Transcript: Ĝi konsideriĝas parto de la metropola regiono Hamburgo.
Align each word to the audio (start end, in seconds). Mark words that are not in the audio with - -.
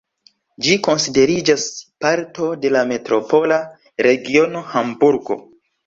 Ĝi 0.67 0.71
konsideriĝas 0.87 1.67
parto 2.05 2.49
de 2.65 2.73
la 2.79 2.83
metropola 2.95 3.63
regiono 4.11 4.69
Hamburgo. 4.77 5.45